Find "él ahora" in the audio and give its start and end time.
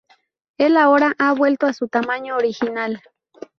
0.57-1.13